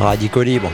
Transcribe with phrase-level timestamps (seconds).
[0.00, 0.70] Radicaux libre.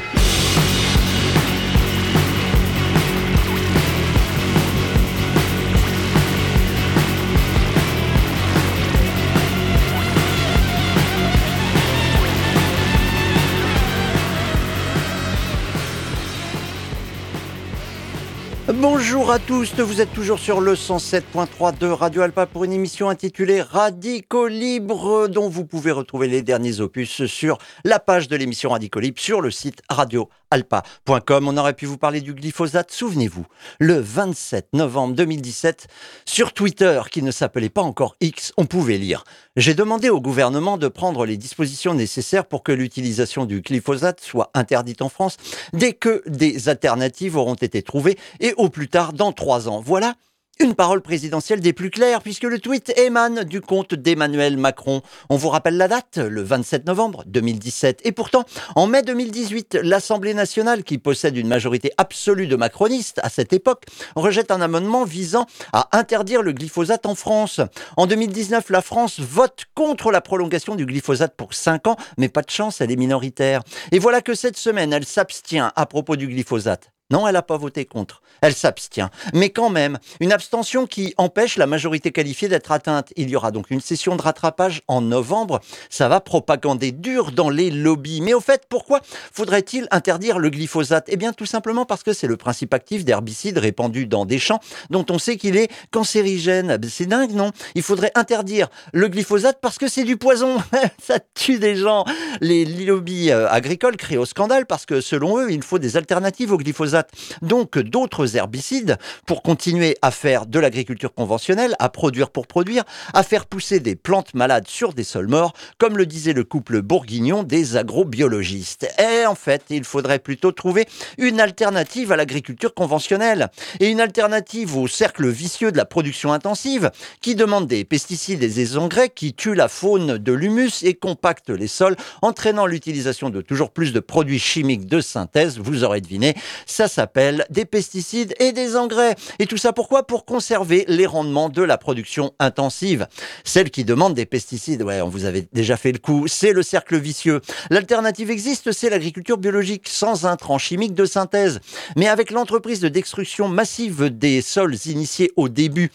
[18.98, 23.10] Bonjour à tous, vous êtes toujours sur le 107.3 de Radio Alpa pour une émission
[23.10, 28.70] intitulée Radicaux Libre dont vous pouvez retrouver les derniers opus sur la page de l'émission
[28.70, 31.46] Radicaux Libre sur le site radioalpa.com.
[31.46, 33.44] On aurait pu vous parler du glyphosate, souvenez-vous,
[33.80, 35.88] le 27 novembre 2017
[36.24, 39.24] sur Twitter qui ne s'appelait pas encore X, on pouvait lire
[39.56, 44.50] j'ai demandé au gouvernement de prendre les dispositions nécessaires pour que l'utilisation du glyphosate soit
[44.52, 45.38] interdite en France
[45.72, 49.80] dès que des alternatives auront été trouvées et au plus tard dans trois ans.
[49.84, 50.14] Voilà
[50.58, 55.02] une parole présidentielle des plus claires, puisque le tweet émane du compte d'Emmanuel Macron.
[55.28, 58.00] On vous rappelle la date, le 27 novembre 2017.
[58.04, 63.28] Et pourtant, en mai 2018, l'Assemblée nationale, qui possède une majorité absolue de macronistes à
[63.28, 63.84] cette époque,
[64.14, 67.60] rejette un amendement visant à interdire le glyphosate en France.
[67.96, 72.42] En 2019, la France vote contre la prolongation du glyphosate pour 5 ans, mais pas
[72.42, 73.62] de chance, elle est minoritaire.
[73.92, 76.95] Et voilà que cette semaine, elle s'abstient à propos du glyphosate.
[77.10, 78.20] Non, elle n'a pas voté contre.
[78.42, 79.10] Elle s'abstient.
[79.32, 83.12] Mais quand même, une abstention qui empêche la majorité qualifiée d'être atteinte.
[83.14, 85.60] Il y aura donc une session de rattrapage en novembre.
[85.88, 88.20] Ça va propagander dur dans les lobbies.
[88.22, 89.00] Mais au fait, pourquoi
[89.32, 91.04] faudrait-il interdire le glyphosate?
[91.06, 94.60] Eh bien, tout simplement parce que c'est le principe actif d'herbicide répandu dans des champs
[94.90, 96.76] dont on sait qu'il est cancérigène.
[96.90, 97.52] C'est dingue, non?
[97.76, 100.56] Il faudrait interdire le glyphosate parce que c'est du poison.
[101.00, 102.04] Ça tue des gens.
[102.40, 106.52] Les lobbies euh, agricoles créent au scandale parce que selon eux, il faut des alternatives
[106.52, 106.95] au glyphosate
[107.42, 112.84] donc d'autres herbicides pour continuer à faire de l'agriculture conventionnelle, à produire pour produire,
[113.14, 116.82] à faire pousser des plantes malades sur des sols morts, comme le disait le couple
[116.82, 118.88] bourguignon des agrobiologistes.
[118.98, 120.86] Et en fait, il faudrait plutôt trouver
[121.18, 123.48] une alternative à l'agriculture conventionnelle
[123.80, 126.90] et une alternative au cercle vicieux de la production intensive
[127.20, 131.50] qui demande des pesticides et des engrais qui tuent la faune de l'humus et compactent
[131.50, 135.58] les sols, entraînant l'utilisation de toujours plus de produits chimiques de synthèse.
[135.58, 136.34] Vous aurez deviné,
[136.66, 139.14] ça s'appelle des pesticides et des engrais.
[139.38, 140.06] Et tout ça pourquoi?
[140.06, 143.06] Pour conserver les rendements de la production intensive.
[143.44, 146.62] Celle qui demande des pesticides, ouais, on vous avait déjà fait le coup, c'est le
[146.62, 147.40] cercle vicieux.
[147.70, 151.60] L'alternative existe, c'est l'agriculture biologique sans intrants chimiques de synthèse.
[151.96, 155.90] Mais avec l'entreprise de destruction massive des sols initiée au début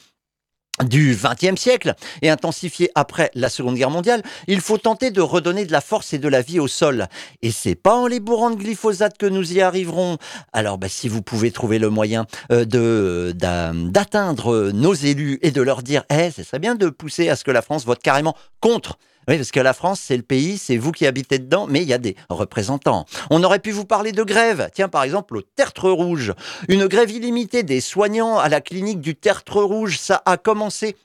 [0.83, 5.65] du XXe siècle et intensifié après la Seconde Guerre mondiale, il faut tenter de redonner
[5.65, 7.07] de la force et de la vie au sol.
[7.41, 10.17] Et c'est pas en les bourrant de glyphosate que nous y arriverons.
[10.53, 15.61] Alors, bah, si vous pouvez trouver le moyen euh, de d'atteindre nos élus et de
[15.61, 18.35] leur dire, eh, ce serait bien de pousser à ce que la France vote carrément
[18.59, 21.81] contre oui, parce que la France, c'est le pays, c'est vous qui habitez dedans, mais
[21.81, 23.05] il y a des représentants.
[23.29, 24.69] On aurait pu vous parler de grève.
[24.73, 26.33] Tiens, par exemple, au Tertre Rouge.
[26.69, 30.95] Une grève illimitée des soignants à la clinique du Tertre Rouge, ça a commencé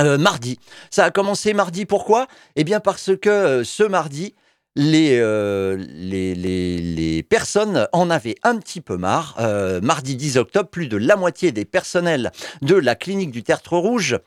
[0.00, 0.58] euh, mardi.
[0.90, 2.26] Ça a commencé mardi, pourquoi?
[2.56, 4.34] Eh bien parce que euh, ce mardi,
[4.78, 9.36] euh, les, les, les, personnes en avaient un petit peu marre.
[9.82, 12.32] mardi 10 octobre, plus de la moitié des personnels
[12.62, 14.18] de la clinique du Tertre Rouge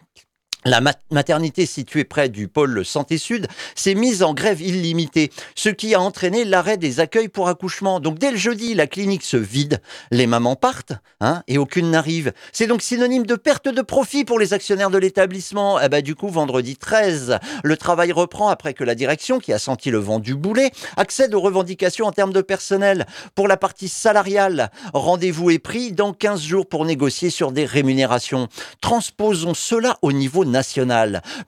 [0.66, 0.82] la
[1.12, 6.02] maternité située près du pôle Santé Sud s'est mise en grève illimitée, ce qui a
[6.02, 8.00] entraîné l'arrêt des accueils pour accouchement.
[8.00, 12.34] Donc dès le jeudi, la clinique se vide, les mamans partent, hein, et aucune n'arrive.
[12.52, 15.80] C'est donc synonyme de perte de profit pour les actionnaires de l'établissement.
[15.80, 19.60] Eh ben, du coup, vendredi 13, le travail reprend après que la direction, qui a
[19.60, 23.06] senti le vent du boulet, accède aux revendications en termes de personnel.
[23.36, 28.48] Pour la partie salariale, rendez-vous est pris dans 15 jours pour négocier sur des rémunérations.
[28.82, 30.44] Transposons cela au niveau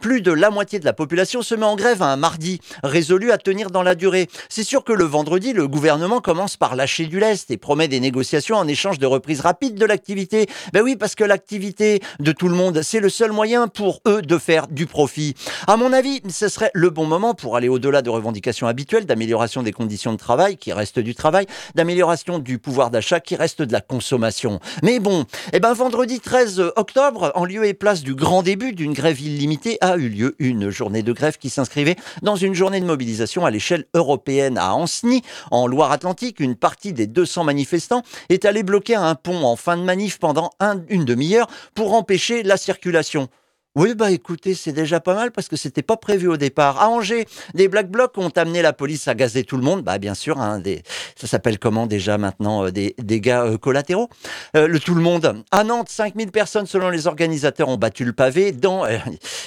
[0.02, 3.38] Plus de la moitié de la population se met en grève un mardi, résolu à
[3.38, 4.28] tenir dans la durée.
[4.50, 8.00] C'est sûr que le vendredi, le gouvernement commence par lâcher du lest et promet des
[8.00, 10.48] négociations en échange de reprise rapide de l'activité.
[10.74, 14.22] Ben oui, parce que l'activité de tout le monde, c'est le seul moyen pour eux
[14.22, 15.36] de faire du profit.
[15.68, 19.64] À mon avis, ce serait le bon moment pour aller au-delà de revendications habituelles, d'amélioration
[19.64, 21.46] des conditions de travail, qui reste du travail,
[21.76, 24.60] d'amélioration du pouvoir d'achat, qui reste de la consommation.
[24.84, 28.94] Mais bon, eh ben vendredi 13 octobre, en lieu et place du grand début d'une
[28.98, 32.86] grève illimitée a eu lieu, une journée de grève qui s'inscrivait dans une journée de
[32.86, 34.58] mobilisation à l'échelle européenne.
[34.58, 35.22] À Anceny,
[35.52, 39.84] en Loire-Atlantique, une partie des 200 manifestants est allée bloquer un pont en fin de
[39.84, 40.50] manif pendant
[40.90, 43.30] une demi-heure pour empêcher la circulation.
[43.78, 46.82] Oui, bah écoutez, c'est déjà pas mal parce que c'était pas prévu au départ.
[46.82, 49.84] À Angers, des Black Blocs ont amené la police à gazer tout le monde.
[49.84, 50.82] Bah bien sûr, hein, des,
[51.16, 54.10] ça s'appelle comment déjà maintenant euh, des, dégâts euh, collatéraux.
[54.56, 55.44] Euh, le tout le monde.
[55.52, 58.52] À Nantes, 5000 personnes selon les organisateurs ont battu le pavé.
[58.52, 58.88] Dans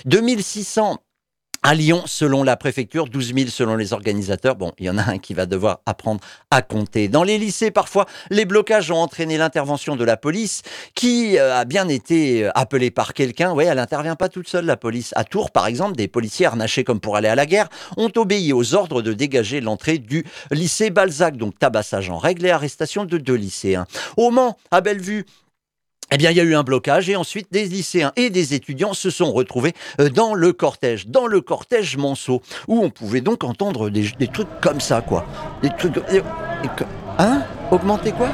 [0.04, 1.00] 2600
[1.62, 4.56] À Lyon, selon la préfecture, 12 000 selon les organisateurs.
[4.56, 6.20] Bon, il y en a un qui va devoir apprendre
[6.50, 7.08] à compter.
[7.08, 10.62] Dans les lycées, parfois, les blocages ont entraîné l'intervention de la police,
[10.94, 13.52] qui euh, a bien été euh, appelée par quelqu'un.
[13.52, 15.12] Oui, elle n'intervient pas toute seule, la police.
[15.16, 17.68] À Tours, par exemple, des policiers harnachés comme pour aller à la guerre
[17.98, 21.36] ont obéi aux ordres de dégager l'entrée du lycée Balzac.
[21.36, 23.86] Donc, tabassage en règle et arrestation de deux lycéens.
[24.16, 25.26] Au Mans, à Bellevue,
[26.12, 28.94] eh bien, il y a eu un blocage et ensuite des lycéens et des étudiants
[28.94, 33.44] se sont retrouvés euh, dans le cortège, dans le cortège Monceau, où on pouvait donc
[33.44, 35.26] entendre des, trucs comme ça, quoi.
[35.62, 35.94] Des trucs.
[37.18, 37.42] Hein?
[37.70, 38.28] Augmenter quoi?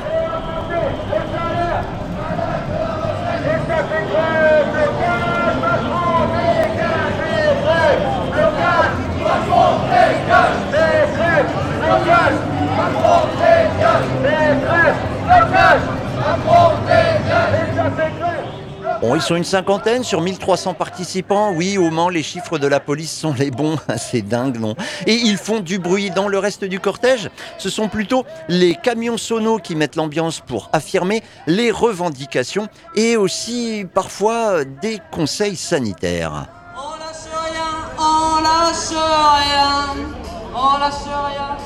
[19.06, 21.52] Bon, ils sont une cinquantaine sur 1300 participants.
[21.52, 23.78] Oui, au Mans, les chiffres de la police sont les bons.
[23.98, 24.74] C'est dingue, non?
[25.06, 27.30] Et ils font du bruit dans le reste du cortège.
[27.56, 32.66] Ce sont plutôt les camions sonos qui mettent l'ambiance pour affirmer les revendications
[32.96, 36.46] et aussi parfois des conseils sanitaires.
[36.76, 37.62] On lâche rien,
[37.96, 40.04] on lâche rien,
[40.52, 41.56] on lâche rien,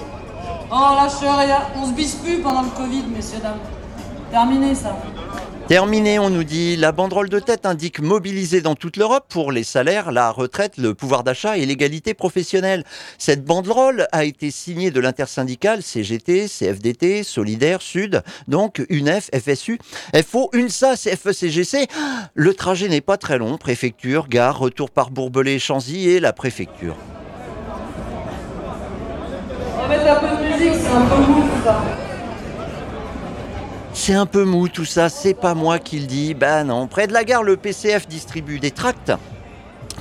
[0.71, 1.59] on lâche rien.
[1.75, 3.61] On se bise plus pendant le Covid, messieurs, dames.
[4.31, 4.95] Terminé ça.
[5.71, 9.63] Terminé, on nous dit, la banderole de tête indique mobiliser dans toute l'Europe pour les
[9.63, 12.83] salaires, la retraite, le pouvoir d'achat et l'égalité professionnelle.
[13.19, 19.79] Cette banderole a été signée de l'intersyndicale CGT, CFDT, Solidaire, Sud, donc UNEF, FSU,
[20.27, 21.87] FO, UNSA, CFE-CGC.
[22.35, 26.97] Le trajet n'est pas très long, préfecture, gare, retour par Bourbelay-Chanzy et la préfecture.
[29.77, 32.10] On va mettre un peu de musique, c'est un ça.
[34.02, 36.32] C'est un peu mou tout ça, c'est pas moi qui le dis.
[36.32, 39.12] Ben non, près de la gare, le PCF distribue des tracts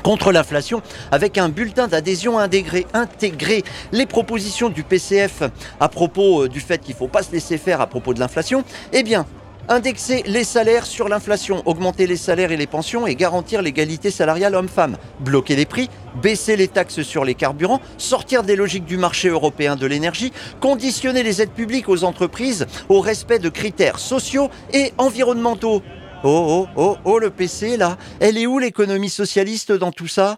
[0.04, 0.82] contre l'inflation
[1.12, 3.64] avec un bulletin d'adhésion intégré.
[3.92, 5.44] Les propositions du PCF
[5.82, 8.22] à propos euh, du fait qu'il ne faut pas se laisser faire à propos de
[8.22, 8.64] l'inflation,
[8.94, 9.26] eh bien,
[9.70, 14.56] indexer les salaires sur l'inflation, augmenter les salaires et les pensions et garantir l'égalité salariale
[14.56, 15.90] homme-femme, bloquer les prix,
[16.22, 21.24] baisser les taxes sur les carburants, sortir des logiques du marché européen de l'énergie, conditionner
[21.24, 25.84] les aides publiques aux entreprises au respect de critères sociaux et environnementaux.
[26.24, 30.38] Oh, oh, oh, oh, le PC, là, elle est où l'économie socialiste dans tout ça?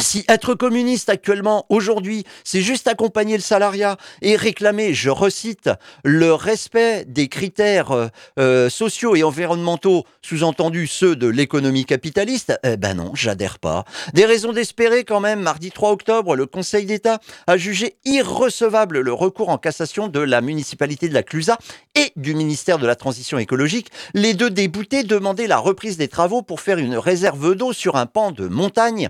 [0.00, 5.70] Si être communiste actuellement, aujourd'hui, c'est juste accompagner le salariat et réclamer, je recite,
[6.04, 8.08] le respect des critères euh,
[8.38, 13.84] euh, sociaux et environnementaux, sous-entendus ceux de l'économie capitaliste, eh ben non, j'adhère pas.
[14.14, 19.12] Des raisons d'espérer quand même, mardi 3 octobre, le Conseil d'État a jugé irrecevable le
[19.12, 21.58] recours en cassation de la municipalité de la Clusa
[21.94, 23.90] et du ministère de la Transition écologique.
[24.14, 28.06] Les deux déboutés demandaient la reprise des travaux pour faire une réserve d'eau sur un
[28.06, 29.08] pan de montagne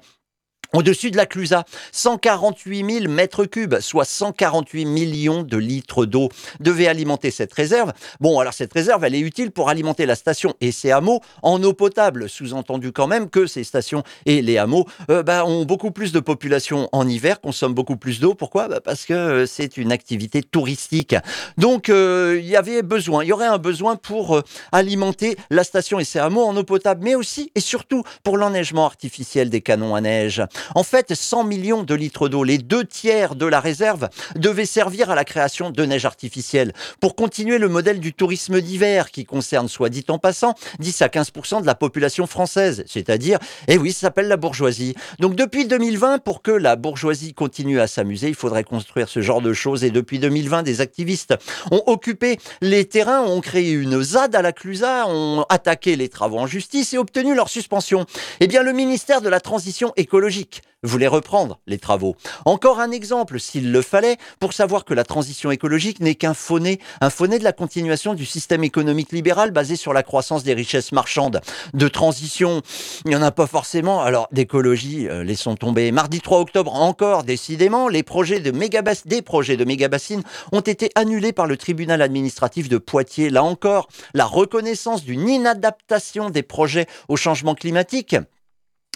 [0.72, 6.28] au-dessus de la Clusa, 148 000 mètres cubes, soit 148 millions de litres d'eau,
[6.60, 7.92] devaient alimenter cette réserve.
[8.20, 11.62] Bon, alors cette réserve, elle est utile pour alimenter la station et ses hameaux en
[11.62, 15.90] eau potable, sous-entendu quand même que ces stations et les hameaux euh, bah, ont beaucoup
[15.90, 18.34] plus de population en hiver, consomment beaucoup plus d'eau.
[18.34, 18.68] Pourquoi?
[18.68, 21.16] Bah, Parce que euh, c'est une activité touristique.
[21.58, 24.40] Donc, euh, il y avait besoin, il y aurait un besoin pour
[24.72, 28.86] alimenter la station et ses hameaux en eau potable, mais aussi et surtout pour l'enneigement
[28.86, 30.42] artificiel des canons à neige.
[30.74, 35.10] En fait, 100 millions de litres d'eau, les deux tiers de la réserve, devaient servir
[35.10, 39.68] à la création de neige artificielle pour continuer le modèle du tourisme d'hiver qui concerne,
[39.68, 43.38] soit dit en passant, 10 à 15% de la population française, c'est-à-dire,
[43.68, 44.94] eh oui, ça s'appelle la bourgeoisie.
[45.18, 49.40] Donc depuis 2020, pour que la bourgeoisie continue à s'amuser, il faudrait construire ce genre
[49.40, 51.34] de choses et depuis 2020, des activistes
[51.70, 56.38] ont occupé les terrains, ont créé une ZAD à la Clusa, ont attaqué les travaux
[56.38, 58.06] en justice et obtenu leur suspension.
[58.40, 60.49] Eh bien, le ministère de la Transition écologique
[60.82, 62.16] voulait reprendre les travaux.
[62.44, 66.80] Encore un exemple, s'il le fallait, pour savoir que la transition écologique n'est qu'un fauné,
[67.00, 70.92] un fauné de la continuation du système économique libéral basé sur la croissance des richesses
[70.92, 71.40] marchandes.
[71.74, 72.62] De transition,
[73.04, 74.02] il n'y en a pas forcément.
[74.02, 75.92] Alors, d'écologie, euh, laissons tomber.
[75.92, 82.00] Mardi 3 octobre, encore, décidément, des projets de mégabassines ont été annulés par le tribunal
[82.02, 83.30] administratif de Poitiers.
[83.30, 88.16] Là encore, la reconnaissance d'une inadaptation des projets au changement climatique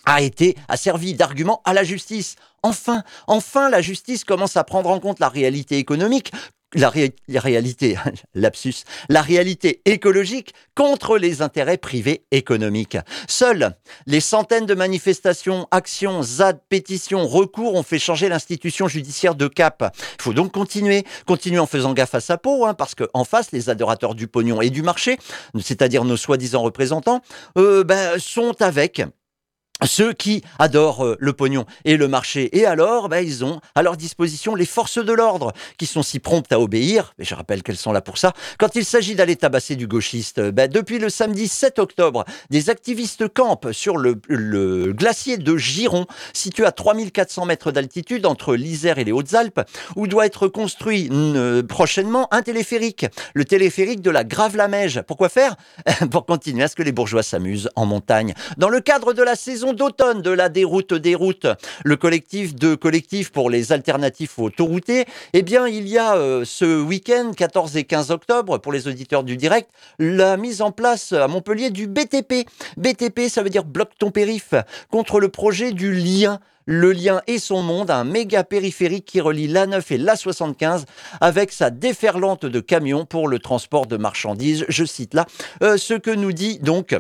[0.07, 2.37] a été a servi d'argument à la justice.
[2.63, 6.33] Enfin, enfin, la justice commence à prendre en compte la réalité économique,
[6.75, 7.97] la, ré- la réalité,
[8.35, 12.97] lapsus, la réalité écologique contre les intérêts privés économiques.
[13.29, 13.75] Seules
[14.07, 19.95] les centaines de manifestations, actions, ZAD, pétitions, recours ont fait changer l'institution judiciaire de Cap.
[20.19, 23.53] Il faut donc continuer, continuer en faisant gaffe à sa peau, hein, parce qu'en face,
[23.53, 25.19] les adorateurs du pognon et du marché,
[25.61, 27.21] c'est-à-dire nos soi-disant représentants,
[27.57, 29.03] euh, ben, sont avec
[29.87, 32.57] ceux qui adorent euh, le pognon et le marché.
[32.57, 36.19] Et alors, bah, ils ont à leur disposition les forces de l'ordre, qui sont si
[36.19, 39.37] promptes à obéir, mais je rappelle qu'elles sont là pour ça, quand il s'agit d'aller
[39.37, 40.41] tabasser du gauchiste.
[40.41, 44.15] Bah, depuis le samedi 7 octobre, des activistes campent sur le,
[44.93, 49.61] glacier de Giron, situé à 3400 mètres d'altitude entre l'Isère et les Hautes-Alpes,
[49.97, 55.03] où doit être construit euh, prochainement un téléphérique, le téléphérique de la Grave-la-Meige.
[55.07, 55.57] Pourquoi faire?
[56.11, 58.35] Pour continuer à ce que les bourgeois s'amusent en montagne.
[58.57, 61.47] Dans le cadre de la saison d'automne de la déroute des routes,
[61.85, 66.83] le collectif de collectifs pour les alternatifs autoroutiers, eh bien, il y a euh, ce
[66.83, 71.29] week-end, 14 et 15 octobre, pour les auditeurs du direct, la mise en place à
[71.29, 72.49] Montpellier du BTP.
[72.77, 74.55] BTP, ça veut dire bloc ton périph,
[74.91, 79.49] contre le projet du lien le lien et son monde, un méga périphérique qui relie
[79.49, 80.85] l'A9 et l'A75
[81.21, 84.65] avec sa déferlante de camions pour le transport de marchandises.
[84.69, 85.27] Je cite là
[85.63, 86.97] euh, ce que nous dit donc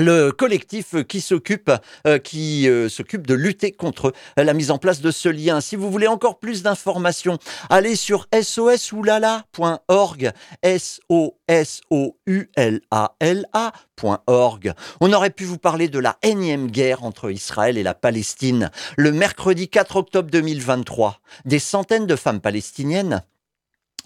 [0.00, 1.70] le collectif qui s'occupe
[2.06, 5.60] euh, qui euh, s'occupe de lutter contre la mise en place de ce lien.
[5.60, 7.38] Si vous voulez encore plus d'informations,
[7.70, 10.32] allez sur sosoulala.org,
[10.62, 14.72] s o s o u l a l a.org.
[15.00, 18.70] On aurait pu vous parler de la énième guerre entre Israël et la Palestine.
[18.96, 23.22] Le mercredi 4 octobre 2023, des centaines de femmes palestiniennes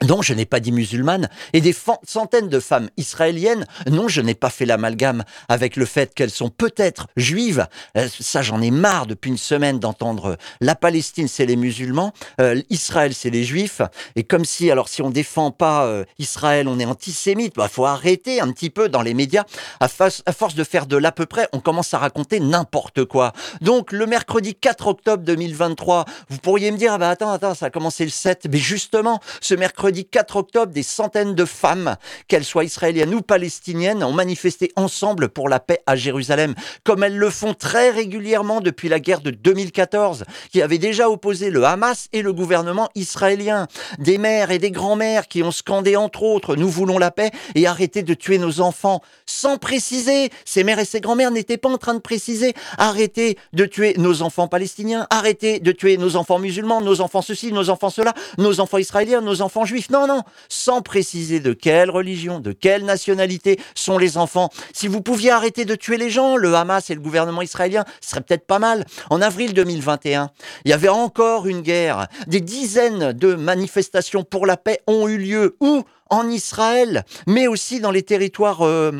[0.03, 1.75] non, je n'ai pas dit musulmane, et des
[2.05, 6.51] centaines de femmes israéliennes, non, je n'ai pas fait l'amalgame avec le fait qu'elles sont
[6.51, 7.67] peut-être juives.
[7.97, 12.13] Euh, ça, j'en ai marre depuis une semaine d'entendre la Palestine, c'est les musulmans,
[12.43, 13.81] euh, Israël, c'est les juifs,
[14.17, 17.69] et comme si, alors si on défend pas euh, Israël, on est antisémite, il bah,
[17.69, 19.45] faut arrêter un petit peu dans les médias.
[19.81, 23.33] À, à force de faire de l'à peu près, on commence à raconter n'importe quoi.
[23.63, 27.67] Donc, le mercredi 4 octobre 2023, vous pourriez me dire, ah bah attends, attends, ça
[27.67, 31.95] a commencé le 7, mais justement, ce mercredi mercredi 4 octobre, des centaines de femmes,
[32.27, 37.17] qu'elles soient israéliennes ou palestiniennes, ont manifesté ensemble pour la paix à Jérusalem, comme elles
[37.17, 42.09] le font très régulièrement depuis la guerre de 2014, qui avait déjà opposé le Hamas
[42.13, 43.69] et le gouvernement israélien.
[44.01, 47.69] Des mères et des grands-mères qui ont scandé entre autres Nous voulons la paix et
[47.69, 50.31] arrêtez de tuer nos enfants, sans préciser.
[50.45, 54.23] Ces mères et ces grands-mères n'étaient pas en train de préciser arrêtez de tuer nos
[54.23, 58.59] enfants palestiniens, arrêtez de tuer nos enfants musulmans, nos enfants ceci, nos enfants cela, nos
[58.59, 59.76] enfants israéliens, nos enfants juifs.
[59.91, 64.51] Non, non, sans préciser de quelle religion, de quelle nationalité sont les enfants.
[64.73, 68.11] Si vous pouviez arrêter de tuer les gens, le Hamas et le gouvernement israélien, ce
[68.11, 68.85] serait peut-être pas mal.
[69.11, 70.31] En avril 2021,
[70.65, 72.07] il y avait encore une guerre.
[72.27, 75.83] Des dizaines de manifestations pour la paix ont eu lieu, où?
[76.09, 78.63] En Israël, mais aussi dans les territoires...
[78.63, 78.93] Euh,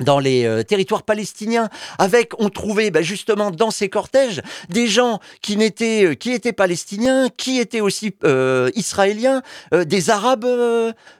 [0.00, 5.20] dans les euh, territoires palestiniens, avec on trouvait bah, justement dans ces cortèges des gens
[5.40, 10.46] qui n'étaient euh, qui étaient palestiniens, qui étaient aussi euh, israéliens, des arabes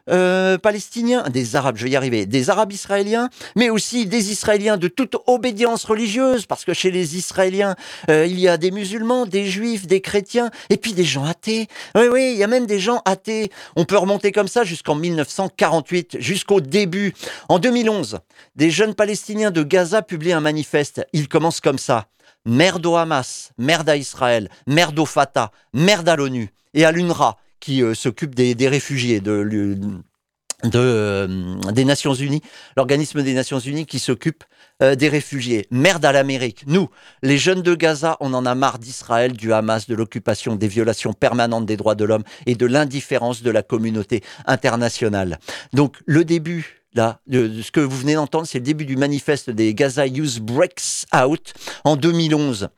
[0.06, 4.88] palestiniens, des arabes, je vais y arriver, des arabes israéliens, mais aussi des israéliens de
[4.88, 7.74] toute obédience religieuse, parce que chez les israéliens
[8.08, 11.68] il y a des musulmans, des juifs, des chrétiens, et puis des gens athées.
[11.94, 13.50] Oui, oui, il y a même des gens athées.
[13.76, 17.14] On peut remonter comme ça jusqu'en 1948, jusqu'au début,
[17.48, 18.18] en 2011.
[18.56, 21.06] Des jeunes Palestiniens de Gaza publient un manifeste.
[21.12, 22.06] Il commence comme ça.
[22.46, 27.38] Merde au Hamas, merde à Israël, merde au Fatah, merde à l'ONU et à l'UNRWA
[27.58, 29.78] qui euh, s'occupe des, réfugiés de,
[30.74, 31.26] euh,
[31.72, 32.42] des Nations Unies,
[32.76, 34.44] l'organisme des Nations Unies qui s'occupe
[34.82, 35.66] euh, des réfugiés.
[35.70, 36.64] Merde à l'Amérique.
[36.66, 36.90] Nous,
[37.22, 41.14] les jeunes de Gaza, on en a marre d'Israël, du Hamas, de l'occupation, des violations
[41.14, 45.38] permanentes des droits de l'homme et de l'indifférence de la communauté internationale.
[45.72, 49.74] Donc le début là, ce que vous venez d'entendre, c'est le début du manifeste des
[49.74, 52.68] Gaza Youth Breaks Out en 2011.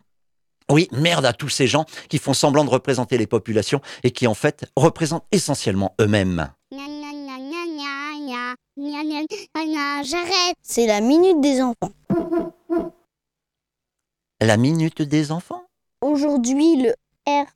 [0.71, 4.27] Oui, merde à tous ces gens qui font semblant de représenter les populations et qui
[4.27, 6.51] en fait représentent essentiellement eux-mêmes.
[10.05, 10.57] J'arrête.
[10.63, 11.93] C'est la minute des enfants.
[14.41, 15.63] La minute des enfants?
[16.01, 16.95] Aujourd'hui, le
[17.27, 17.47] R.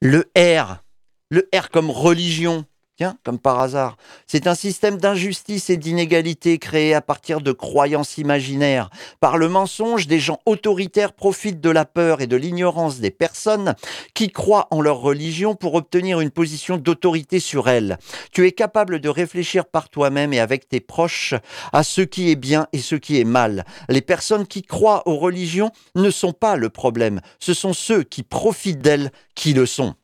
[0.00, 0.82] Le R.
[1.30, 2.66] Le R comme religion.
[2.96, 3.98] Tiens, comme par hasard.
[4.26, 8.88] C'est un système d'injustice et d'inégalité créé à partir de croyances imaginaires.
[9.20, 13.74] Par le mensonge, des gens autoritaires profitent de la peur et de l'ignorance des personnes
[14.14, 17.98] qui croient en leur religion pour obtenir une position d'autorité sur elles.
[18.32, 21.34] Tu es capable de réfléchir par toi-même et avec tes proches
[21.74, 23.66] à ce qui est bien et ce qui est mal.
[23.90, 27.20] Les personnes qui croient aux religions ne sont pas le problème.
[27.40, 29.96] Ce sont ceux qui profitent d'elles qui le sont.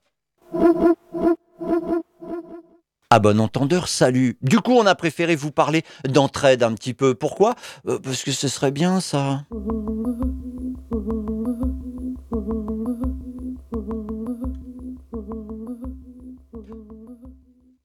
[3.13, 4.39] À bon entendeur, salut.
[4.41, 7.15] Du coup, on a préféré vous parler d'entraide un petit peu.
[7.15, 7.57] Pourquoi?
[7.87, 9.43] Euh, Parce que ce serait bien ça.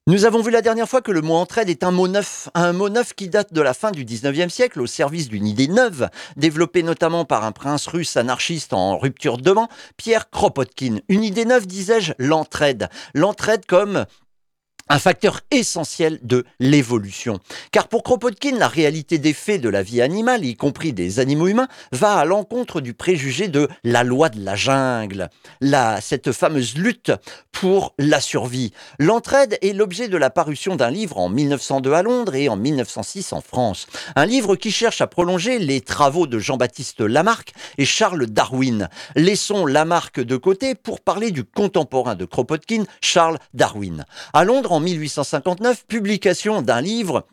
[0.08, 2.72] Nous avons vu la dernière fois que le mot entraide est un mot neuf, un
[2.72, 6.08] mot neuf qui date de la fin du 19e siècle au service d'une idée neuve,
[6.38, 9.68] développée notamment par un prince russe anarchiste en rupture de banc,
[9.98, 11.00] Pierre Kropotkin.
[11.10, 12.88] Une idée neuve, disais-je, l'entraide.
[13.14, 14.06] L'entraide comme
[14.90, 17.40] un facteur essentiel de l'évolution.
[17.72, 21.48] Car pour Kropotkin, la réalité des faits de la vie animale, y compris des animaux
[21.48, 25.30] humains, va à l'encontre du préjugé de la loi de la jungle,
[26.02, 27.12] cette fameuse lutte
[27.52, 28.72] pour la survie.
[29.00, 33.34] L'entraide est l'objet de la parution d'un livre en 1902 à Londres et en 1906
[33.34, 33.88] en France.
[34.16, 38.90] Un livre qui cherche à prolonger les travaux de Jean-Baptiste Lamarck et Charles Darwin.
[39.16, 44.06] Laissons Lamarck de côté pour parler du contemporain de Kropotkin, Charles Darwin.
[44.34, 47.26] À Londres, en 1859, publication d'un livre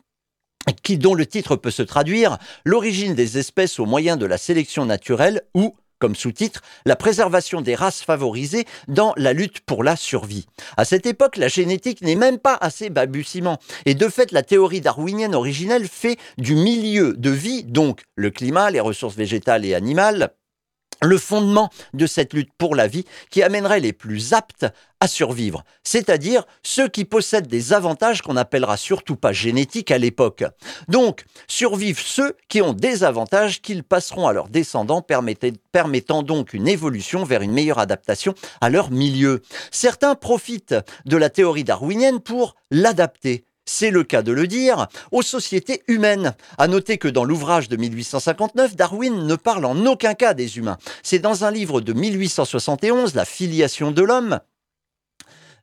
[0.81, 4.83] qui, dont le titre peut se traduire L'origine des espèces au moyen de la sélection
[4.83, 10.47] naturelle ou comme sous-titre, la préservation des races favorisées dans la lutte pour la survie.
[10.75, 13.59] À cette époque, la génétique n'est même pas assez balbutiement.
[13.85, 18.71] Et de fait, la théorie darwinienne originelle fait du milieu de vie, donc le climat,
[18.71, 20.31] les ressources végétales et animales,
[21.05, 24.65] le fondement de cette lutte pour la vie qui amènerait les plus aptes
[24.99, 30.43] à survivre, c'est-à-dire ceux qui possèdent des avantages qu'on n'appellera surtout pas génétiques à l'époque.
[30.87, 35.05] Donc, survivent ceux qui ont des avantages qu'ils passeront à leurs descendants,
[35.71, 39.41] permettant donc une évolution vers une meilleure adaptation à leur milieu.
[39.71, 45.21] Certains profitent de la théorie darwinienne pour l'adapter c'est le cas de le dire, aux
[45.21, 46.35] sociétés humaines.
[46.57, 50.77] À noter que dans l'ouvrage de 1859, Darwin ne parle en aucun cas des humains.
[51.03, 54.39] C'est dans un livre de 1871, La filiation de l'homme,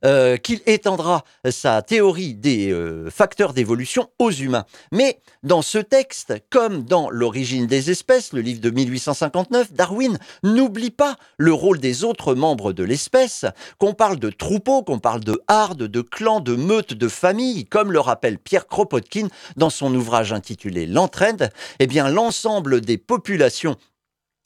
[0.04, 4.64] euh, qu'il étendra sa théorie des euh, facteurs d'évolution aux humains.
[4.90, 10.90] Mais dans ce texte, comme dans L'origine des espèces, le livre de 1859, Darwin n'oublie
[10.90, 13.44] pas le rôle des autres membres de l'espèce,
[13.78, 17.92] qu'on parle de troupeaux, qu'on parle de hardes, de clans, de meutes, de familles, comme
[17.92, 23.76] le rappelle Pierre Kropotkin dans son ouvrage intitulé L'entraide, eh bien l'ensemble des populations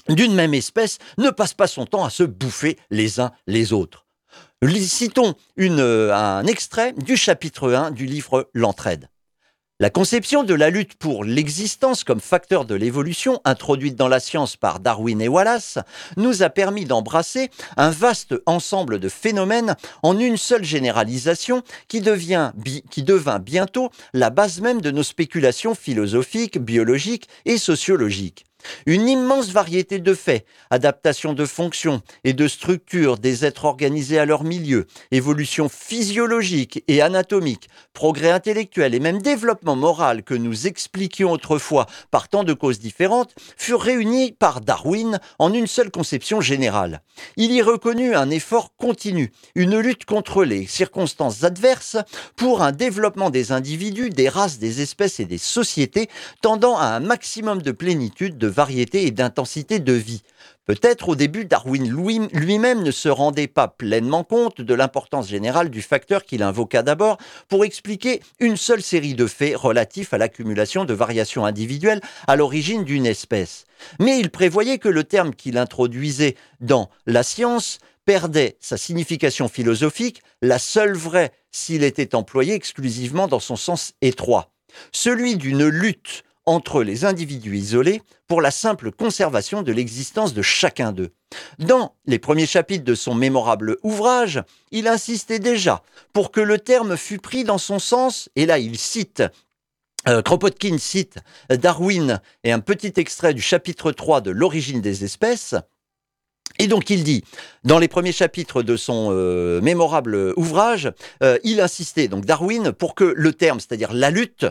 [0.08, 4.05] d'une même espèce ne passe pas son temps à se bouffer les uns les autres.
[4.64, 9.10] Citons euh, un extrait du chapitre 1 du livre L'entraide.
[9.80, 14.56] La conception de la lutte pour l'existence comme facteur de l'évolution, introduite dans la science
[14.56, 15.78] par Darwin et Wallace,
[16.16, 22.52] nous a permis d'embrasser un vaste ensemble de phénomènes en une seule généralisation qui, devient,
[22.90, 28.46] qui devint bientôt la base même de nos spéculations philosophiques, biologiques et sociologiques.
[28.86, 34.24] Une immense variété de faits, adaptation de fonctions et de structures des êtres organisés à
[34.24, 41.32] leur milieu, évolution physiologique et anatomique, progrès intellectuel et même développement moral que nous expliquions
[41.32, 47.02] autrefois par tant de causes différentes, furent réunis par Darwin en une seule conception générale.
[47.36, 51.96] Il y reconnut un effort continu, une lutte contre les circonstances adverses
[52.36, 56.08] pour un développement des individus, des races, des espèces et des sociétés
[56.42, 60.22] tendant à un maximum de plénitude, de variété et d'intensité de vie.
[60.64, 65.82] Peut-être au début, Darwin lui-même ne se rendait pas pleinement compte de l'importance générale du
[65.82, 70.94] facteur qu'il invoqua d'abord pour expliquer une seule série de faits relatifs à l'accumulation de
[70.94, 73.66] variations individuelles à l'origine d'une espèce.
[74.00, 80.22] Mais il prévoyait que le terme qu'il introduisait dans la science perdait sa signification philosophique,
[80.40, 84.50] la seule vraie s'il était employé exclusivement dans son sens étroit,
[84.92, 90.92] celui d'une lutte entre les individus isolés pour la simple conservation de l'existence de chacun
[90.92, 91.10] d'eux.
[91.58, 95.82] Dans les premiers chapitres de son mémorable ouvrage, il insistait déjà
[96.12, 99.22] pour que le terme fût pris dans son sens, et là il cite
[100.08, 101.18] euh, Kropotkin cite
[101.50, 105.56] Darwin et un petit extrait du chapitre 3 de L'origine des espèces.
[106.58, 107.24] Et donc il dit,
[107.64, 112.94] dans les premiers chapitres de son euh, mémorable ouvrage, euh, il insistait, donc Darwin, pour
[112.94, 114.46] que le terme, c'est-à-dire la lutte,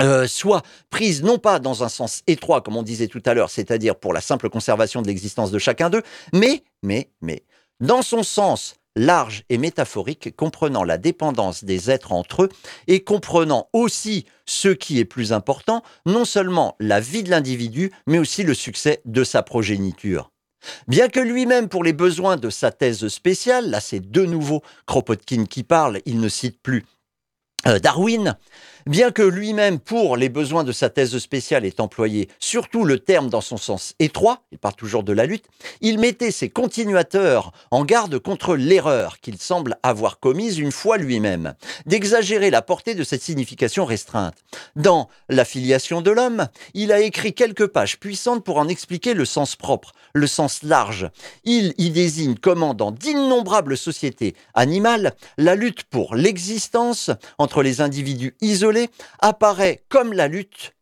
[0.00, 3.50] euh, soit prise non pas dans un sens étroit, comme on disait tout à l'heure,
[3.50, 6.02] c'est-à-dire pour la simple conservation de l'existence de chacun d'eux,
[6.32, 7.44] mais, mais, mais,
[7.80, 12.48] dans son sens large et métaphorique, comprenant la dépendance des êtres entre eux
[12.86, 18.18] et comprenant aussi ce qui est plus important, non seulement la vie de l'individu, mais
[18.18, 20.30] aussi le succès de sa progéniture.
[20.88, 25.44] Bien que lui-même, pour les besoins de sa thèse spéciale, là c'est de nouveau Kropotkin
[25.44, 26.84] qui parle, il ne cite plus
[27.66, 28.36] euh, Darwin,
[28.86, 33.30] Bien que lui-même, pour les besoins de sa thèse spéciale, ait employé surtout le terme
[33.30, 35.46] dans son sens étroit, il part toujours de la lutte,
[35.80, 41.54] il mettait ses continuateurs en garde contre l'erreur qu'il semble avoir commise une fois lui-même,
[41.86, 44.36] d'exagérer la portée de cette signification restreinte.
[44.76, 49.24] Dans La filiation de l'homme, il a écrit quelques pages puissantes pour en expliquer le
[49.24, 51.08] sens propre, le sens large.
[51.44, 58.36] Il y désigne comment, dans d'innombrables sociétés animales, la lutte pour l'existence entre les individus
[58.42, 58.73] isolés
[59.20, 60.73] apparaît comme la lutte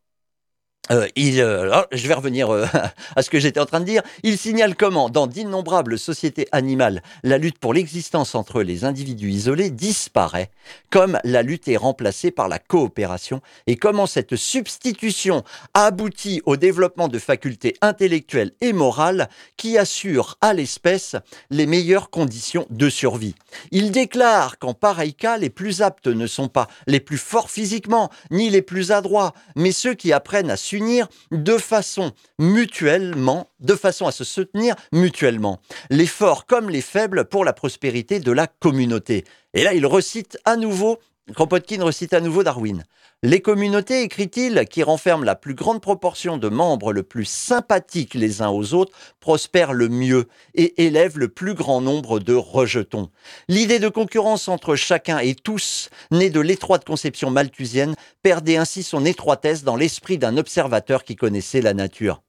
[0.90, 2.66] euh, il, euh, je vais revenir euh,
[3.16, 4.02] à ce que j'étais en train de dire.
[4.24, 9.70] Il signale comment, dans d'innombrables sociétés animales, la lutte pour l'existence entre les individus isolés
[9.70, 10.50] disparaît,
[10.90, 17.06] comme la lutte est remplacée par la coopération, et comment cette substitution aboutit au développement
[17.06, 21.14] de facultés intellectuelles et morales qui assurent à l'espèce
[21.50, 23.36] les meilleures conditions de survie.
[23.70, 28.10] Il déclare qu'en pareil cas, les plus aptes ne sont pas les plus forts physiquement,
[28.32, 34.06] ni les plus adroits, mais ceux qui apprennent à s'unir de façon mutuellement, de façon
[34.06, 39.24] à se soutenir mutuellement, les forts comme les faibles pour la prospérité de la communauté.
[39.52, 40.98] Et là, il recite à nouveau
[41.34, 42.84] Kropotkin recite à nouveau Darwin.
[43.24, 48.42] Les communautés, écrit-il, qui renferment la plus grande proportion de membres le plus sympathiques les
[48.42, 53.10] uns aux autres, prospèrent le mieux et élèvent le plus grand nombre de rejetons.
[53.46, 59.04] L'idée de concurrence entre chacun et tous, née de l'étroite conception malthusienne, perdait ainsi son
[59.04, 62.22] étroitesse dans l'esprit d'un observateur qui connaissait la nature.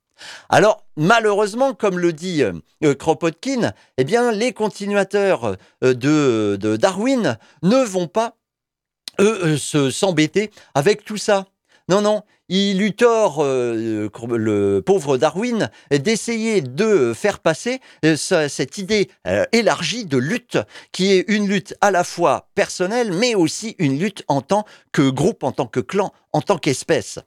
[0.50, 7.40] Alors, malheureusement, comme le dit euh, Kropotkin, eh bien, les continuateurs euh, de, de Darwin
[7.64, 8.36] ne vont pas
[9.20, 11.46] eux, se s'embêter avec tout ça.
[11.90, 18.78] Non, non, il eut tort, euh, le pauvre Darwin, d'essayer de faire passer euh, cette
[18.78, 20.58] idée euh, élargie de lutte,
[20.92, 25.10] qui est une lutte à la fois personnelle, mais aussi une lutte en tant que
[25.10, 27.20] groupe, en tant que clan, en tant qu'espèce.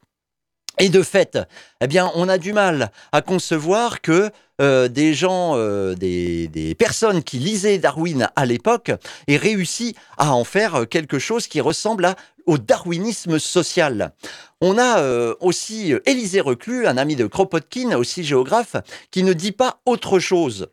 [0.79, 1.39] Et de fait,
[1.81, 7.23] eh bien, on a du mal à concevoir que euh, des gens, euh, des, personnes
[7.23, 8.91] qui lisaient Darwin à l'époque
[9.29, 12.17] aient réussi à en faire quelque chose qui ressemble à,
[12.47, 14.13] au darwinisme social.
[14.61, 18.77] On a euh, aussi Élisée Reclus, un ami de Kropotkin, aussi géographe,
[19.11, 20.69] qui ne dit pas autre chose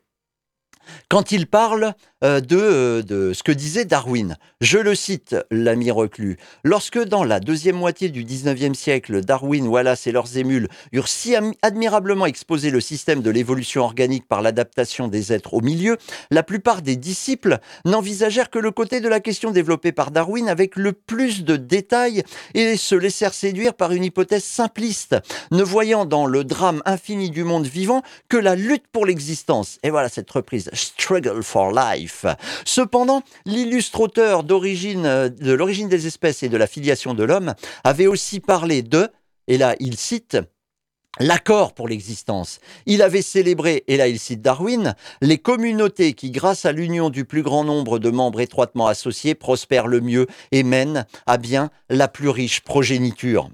[1.09, 1.93] quand il parle
[2.23, 4.37] euh, euh, de, ce que disait Darwin.
[4.61, 6.37] Je le cite, l'ami reclus.
[6.63, 11.35] Lorsque dans la deuxième moitié du 19e siècle, Darwin, Wallace et leurs émules eurent si
[11.61, 15.97] admirablement exposé le système de l'évolution organique par l'adaptation des êtres au milieu,
[16.31, 20.77] la plupart des disciples n'envisagèrent que le côté de la question développée par Darwin avec
[20.77, 25.17] le plus de détails et se laissèrent séduire par une hypothèse simpliste,
[25.51, 29.77] ne voyant dans le drame infini du monde vivant que la lutte pour l'existence.
[29.83, 30.69] Et voilà cette reprise.
[30.73, 32.25] Struggle for Life.
[32.65, 38.07] Cependant, l'illustre auteur d'origine, de l'origine des espèces et de la filiation de l'homme avait
[38.07, 39.09] aussi parlé de,
[39.47, 40.37] et là il cite,
[41.19, 42.59] l'accord pour l'existence.
[42.85, 47.25] Il avait célébré, et là il cite Darwin, les communautés qui, grâce à l'union du
[47.25, 52.07] plus grand nombre de membres étroitement associés, prospèrent le mieux et mènent à bien la
[52.07, 53.49] plus riche progéniture.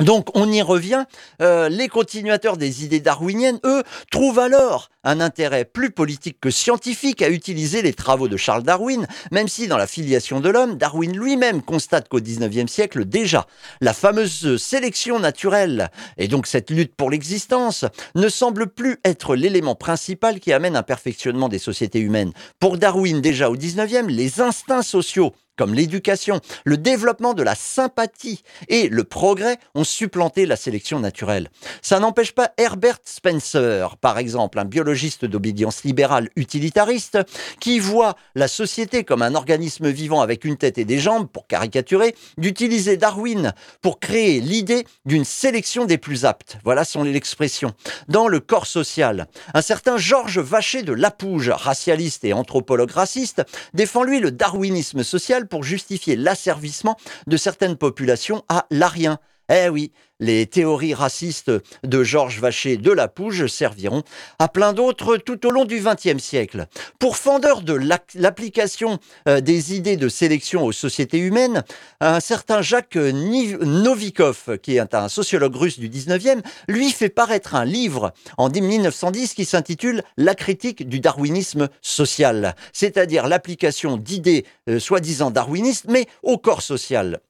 [0.00, 1.04] Donc on y revient,
[1.40, 7.22] euh, les continuateurs des idées darwiniennes, eux, trouvent alors un intérêt plus politique que scientifique
[7.22, 11.16] à utiliser les travaux de Charles Darwin, même si dans la filiation de l'homme, Darwin
[11.16, 13.46] lui-même constate qu'au XIXe siècle déjà,
[13.80, 17.84] la fameuse sélection naturelle, et donc cette lutte pour l'existence,
[18.16, 22.32] ne semble plus être l'élément principal qui amène un perfectionnement des sociétés humaines.
[22.58, 28.42] Pour Darwin déjà au XIXe, les instincts sociaux comme l'éducation, le développement de la sympathie
[28.68, 31.50] et le progrès ont supplanté la sélection naturelle.
[31.82, 37.18] Ça n'empêche pas Herbert Spencer, par exemple, un biologiste d'obédience libérale utilitariste,
[37.60, 41.46] qui voit la société comme un organisme vivant avec une tête et des jambes, pour
[41.46, 46.58] caricaturer, d'utiliser Darwin pour créer l'idée d'une sélection des plus aptes.
[46.64, 47.72] Voilà son l'expression.
[48.08, 53.42] Dans le corps social, un certain Georges Vacher de Lapouge, racialiste et anthropologue raciste,
[53.74, 59.18] défend lui le darwinisme social pour justifier l'asservissement de certaines populations à l'arien.
[59.52, 61.50] Eh oui, les théories racistes
[61.82, 64.02] de Georges Vacher de la Pouge serviront
[64.38, 66.66] à plein d'autres tout au long du XXe siècle.
[66.98, 67.78] Pour fondeur de
[68.14, 71.62] l'application euh, des idées de sélection aux sociétés humaines,
[72.00, 77.66] un certain Jacques Novikov, qui est un sociologue russe du XIXe, lui fait paraître un
[77.66, 85.30] livre en 1910 qui s'intitule La critique du darwinisme social, c'est-à-dire l'application d'idées euh, soi-disant
[85.30, 87.20] darwinistes, mais au corps social,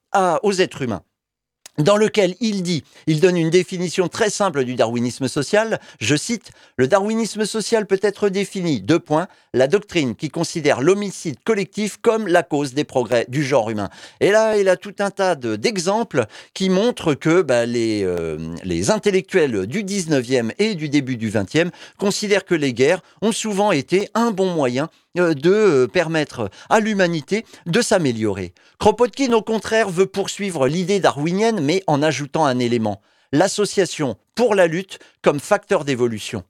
[0.44, 1.02] aux êtres humains.
[1.78, 6.50] Dans lequel il dit, il donne une définition très simple du darwinisme social, je cite,
[6.76, 12.28] Le darwinisme social peut être défini, deux points, la doctrine qui considère l'homicide collectif comme
[12.28, 13.88] la cause des progrès du genre humain.
[14.20, 18.90] Et là, il a tout un tas d'exemples qui montrent que bah, les, euh, les
[18.90, 24.08] intellectuels du 19e et du début du 20e considèrent que les guerres ont souvent été
[24.14, 28.52] un bon moyen de euh, permettre à l'humanité de s'améliorer.
[28.78, 33.00] Kropotkin, au contraire, veut poursuivre l'idée darwinienne, mais en ajoutant un élément,
[33.32, 36.44] l'association pour la lutte comme facteur d'évolution.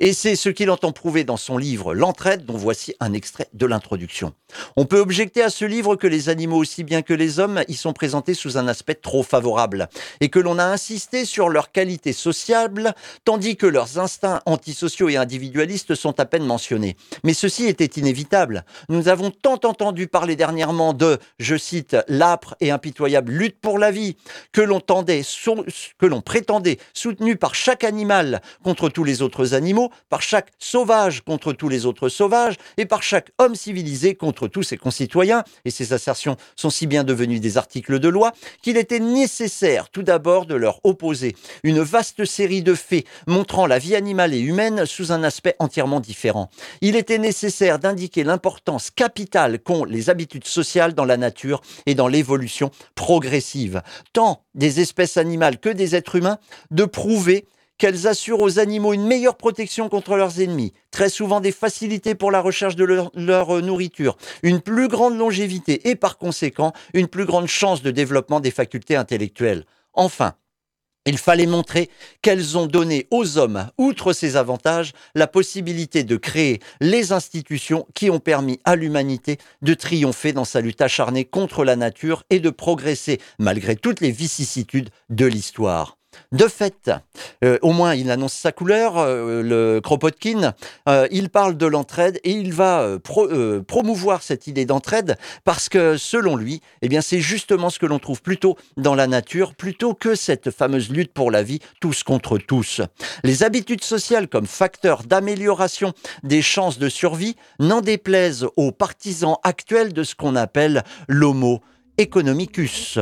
[0.00, 3.66] Et c'est ce qu'il entend prouver dans son livre L'entraide, dont voici un extrait de
[3.66, 4.32] l'introduction.
[4.76, 7.74] On peut objecter à ce livre que les animaux aussi bien que les hommes y
[7.74, 9.88] sont présentés sous un aspect trop favorable,
[10.20, 15.16] et que l'on a insisté sur leur qualité sociable, tandis que leurs instincts antisociaux et
[15.16, 16.96] individualistes sont à peine mentionnés.
[17.24, 18.64] Mais ceci était inévitable.
[18.88, 23.90] Nous avons tant entendu parler dernièrement de, je cite, l'âpre et impitoyable lutte pour la
[23.90, 24.16] vie,
[24.52, 25.22] que l'on tendait,
[25.98, 31.22] que l'on prétendait soutenue par chaque animal contre tous les autres animaux, par chaque sauvage
[31.22, 35.70] contre tous les autres sauvages, et par chaque homme civilisé contre tous ses concitoyens, et
[35.70, 40.46] ces assertions sont si bien devenues des articles de loi, qu'il était nécessaire tout d'abord
[40.46, 45.12] de leur opposer une vaste série de faits montrant la vie animale et humaine sous
[45.12, 46.50] un aspect entièrement différent.
[46.80, 52.08] Il était nécessaire d'indiquer l'importance capitale qu'ont les habitudes sociales dans la nature et dans
[52.08, 56.38] l'évolution progressive, tant des espèces animales que des êtres humains,
[56.70, 57.46] de prouver
[57.78, 62.30] qu'elles assurent aux animaux une meilleure protection contre leurs ennemis, très souvent des facilités pour
[62.30, 67.24] la recherche de leur, euh, nourriture, une plus grande longévité et par conséquent une plus
[67.24, 69.64] grande chance de développement des facultés intellectuelles.
[69.94, 70.34] Enfin,
[71.06, 71.88] il fallait montrer
[72.20, 78.10] qu'elles ont donné aux hommes, outre ces avantages, la possibilité de créer les institutions qui
[78.10, 82.50] ont permis à l'humanité de triompher dans sa lutte acharnée contre la nature et de
[82.50, 85.97] progresser malgré toutes les vicissitudes de l'histoire.
[86.32, 86.90] De fait,
[87.44, 90.54] euh, au moins il annonce sa couleur, euh, le Kropotkin,
[90.88, 92.98] euh, il parle de l'entraide et il va
[93.66, 97.98] promouvoir cette idée d'entraide parce que selon lui, eh bien c'est justement ce que l'on
[97.98, 102.38] trouve plutôt dans la nature plutôt que cette fameuse lutte pour la vie tous contre
[102.38, 102.80] tous.
[103.24, 109.92] Les habitudes sociales comme facteur d'amélioration des chances de survie n'en déplaisent aux partisans actuels
[109.92, 111.60] de ce qu'on appelle l'homo
[111.98, 112.98] economicus.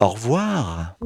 [0.00, 0.96] au revoir.